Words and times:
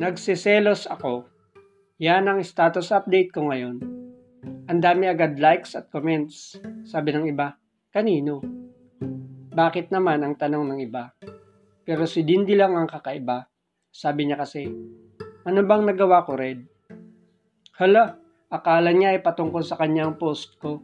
Nagsiselos 0.00 0.88
ako. 0.88 1.28
Yan 2.00 2.24
ang 2.24 2.40
status 2.40 2.88
update 2.88 3.36
ko 3.36 3.52
ngayon. 3.52 3.84
Ang 4.64 4.80
dami 4.80 5.04
agad 5.04 5.36
likes 5.36 5.76
at 5.76 5.92
comments. 5.92 6.56
Sabi 6.88 7.12
ng 7.12 7.28
iba, 7.28 7.52
kanino? 7.92 8.40
Bakit 9.52 9.92
naman 9.92 10.24
ang 10.24 10.40
tanong 10.40 10.72
ng 10.72 10.80
iba? 10.80 11.12
Pero 11.84 12.08
si 12.08 12.24
Dindy 12.24 12.56
lang 12.56 12.80
ang 12.80 12.88
kakaiba. 12.88 13.44
Sabi 13.92 14.24
niya 14.24 14.40
kasi, 14.40 14.72
ano 15.44 15.60
bang 15.68 15.84
nagawa 15.84 16.24
ko, 16.24 16.32
Red? 16.32 16.64
Hala, 17.76 18.16
akala 18.48 18.96
niya 18.96 19.12
ay 19.12 19.20
patungkol 19.20 19.60
sa 19.60 19.76
kanyang 19.76 20.16
post 20.16 20.56
ko. 20.56 20.80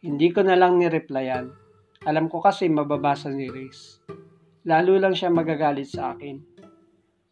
Hindi 0.00 0.32
ko 0.32 0.40
na 0.40 0.56
lang 0.56 0.80
ni-replyan. 0.80 1.52
Alam 2.08 2.32
ko 2.32 2.40
kasi 2.40 2.64
mababasa 2.72 3.28
ni 3.28 3.52
Riz. 3.52 4.00
Lalo 4.64 4.96
lang 4.96 5.12
siya 5.12 5.28
magagalit 5.28 5.92
sa 5.92 6.16
akin. 6.16 6.55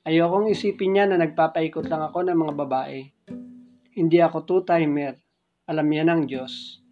Ayokong 0.05 0.53
isipin 0.53 0.93
niya 0.93 1.09
na 1.09 1.17
nagpapaikot 1.17 1.89
lang 1.89 2.05
ako 2.05 2.29
ng 2.29 2.37
mga 2.37 2.55
babae. 2.61 3.09
Hindi 3.97 4.21
ako 4.21 4.45
two-timer. 4.45 5.17
Alam 5.65 5.87
niya 5.89 6.05
ng 6.05 6.29
Diyos. 6.29 6.85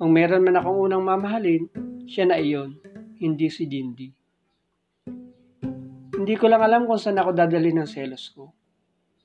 Kung 0.00 0.16
meron 0.16 0.40
man 0.40 0.56
akong 0.56 0.88
unang 0.88 1.04
mamahalin, 1.04 1.68
siya 2.08 2.32
na 2.32 2.40
iyon, 2.40 2.80
hindi 3.20 3.52
si 3.52 3.68
Dindy. 3.68 4.08
Hindi 6.16 6.34
ko 6.40 6.48
lang 6.48 6.64
alam 6.64 6.88
kung 6.88 6.96
saan 6.96 7.20
ako 7.20 7.36
dadali 7.36 7.76
ng 7.76 7.84
selos 7.84 8.32
ko. 8.32 8.56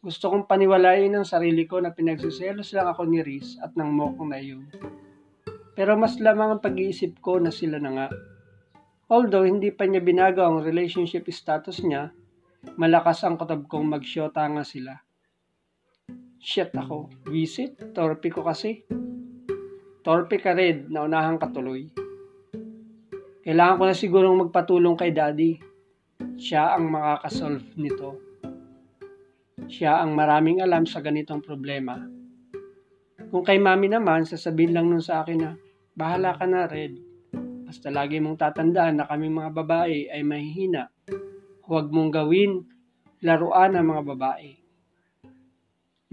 Gusto 0.04 0.36
kong 0.36 0.44
paniwalain 0.44 1.16
ang 1.16 1.24
sarili 1.24 1.64
ko 1.64 1.80
na 1.80 1.96
pinagsiselos 1.96 2.76
lang 2.76 2.92
ako 2.92 3.08
ni 3.08 3.24
Riz 3.24 3.56
at 3.64 3.80
ng 3.80 3.96
mokong 3.96 4.36
na 4.36 4.44
iyon. 4.44 4.68
Pero 5.72 5.96
mas 5.96 6.20
lamang 6.20 6.60
ang 6.60 6.62
pag-iisip 6.64 7.24
ko 7.24 7.40
na 7.40 7.56
sila 7.56 7.80
na 7.80 7.92
nga. 7.96 8.08
Although 9.08 9.48
hindi 9.48 9.72
pa 9.72 9.88
niya 9.88 10.04
binago 10.04 10.44
ang 10.44 10.68
relationship 10.68 11.32
status 11.32 11.80
niya, 11.80 12.12
Malakas 12.74 13.22
ang 13.22 13.38
kutob 13.38 13.70
kong 13.70 13.86
magsyota 13.86 14.50
nga 14.50 14.66
sila. 14.66 14.98
Shit 16.42 16.74
ako. 16.74 17.14
Visit? 17.30 17.94
Torpe 17.94 18.34
ko 18.34 18.42
kasi. 18.42 18.82
Torpe 20.02 20.42
ka 20.42 20.58
red, 20.58 20.90
naunahang 20.90 21.38
katuloy. 21.38 21.90
Kailangan 23.46 23.78
ko 23.78 23.84
na 23.86 23.96
sigurong 23.96 24.38
magpatulong 24.46 24.98
kay 24.98 25.14
daddy. 25.14 25.62
Siya 26.42 26.74
ang 26.74 26.90
makakasolve 26.90 27.66
nito. 27.78 28.10
Siya 29.66 30.02
ang 30.02 30.18
maraming 30.18 30.62
alam 30.62 30.86
sa 30.86 31.02
ganitong 31.02 31.46
problema. 31.46 31.98
Kung 33.30 33.46
kay 33.46 33.58
mami 33.58 33.90
naman, 33.90 34.26
sasabihin 34.26 34.74
lang 34.74 34.90
nun 34.90 35.02
sa 35.02 35.22
akin 35.26 35.40
na, 35.42 35.52
bahala 35.98 36.38
ka 36.38 36.46
na, 36.46 36.70
Red. 36.70 36.98
Basta 37.66 37.90
lagi 37.90 38.22
mong 38.22 38.38
tatandaan 38.38 39.02
na 39.02 39.10
kami 39.10 39.32
mga 39.32 39.52
babae 39.54 40.14
ay 40.14 40.22
mahihina 40.22 40.92
huwag 41.66 41.90
mong 41.90 42.14
gawin 42.14 42.62
laruan 43.26 43.74
ng 43.74 43.86
mga 43.90 44.04
babae. 44.14 44.50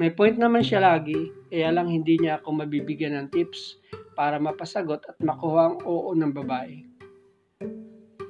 May 0.00 0.17
point 0.17 0.41
naman 0.41 0.64
siya 0.64 0.81
lagi, 0.81 1.28
kaya 1.53 1.69
lang 1.69 1.92
hindi 1.92 2.17
niya 2.17 2.41
ako 2.41 2.64
mabibigyan 2.64 3.12
ng 3.20 3.28
tips 3.28 3.77
para 4.17 4.41
mapasagot 4.41 5.05
at 5.05 5.20
makuha 5.20 5.69
ang 5.69 5.77
oo 5.84 6.11
ng 6.17 6.33
babae. 6.33 6.80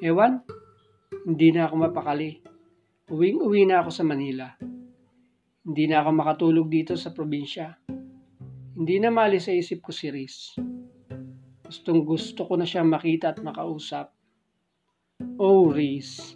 Ewan, 0.03 0.43
hindi 1.23 1.55
na 1.55 1.71
ako 1.71 1.75
mapakali. 1.87 2.43
Uwing-uwi 3.07 3.71
na 3.71 3.87
ako 3.87 3.91
sa 3.95 4.03
Manila. 4.03 4.51
Hindi 5.63 5.85
na 5.87 6.03
ako 6.03 6.11
makatulog 6.11 6.67
dito 6.67 6.99
sa 6.99 7.15
probinsya. 7.15 7.79
Hindi 8.75 8.99
na 8.99 9.15
mali 9.15 9.39
sa 9.39 9.55
isip 9.55 9.79
ko 9.79 9.95
si 9.95 10.11
Riz. 10.11 10.59
Gustong 11.63 12.03
gusto 12.03 12.43
ko 12.43 12.59
na 12.59 12.67
siya 12.67 12.83
makita 12.83 13.31
at 13.31 13.39
makausap. 13.39 14.11
Oh, 15.39 15.71
Riz, 15.71 16.35